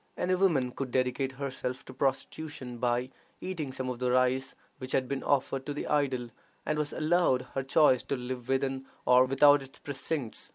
[0.17, 5.07] Any woman could dedicate herself to prostitution by eating some of the rice which had
[5.07, 6.31] been offered to the idol,
[6.65, 10.49] and was allowed her choice to live within or without its precincts.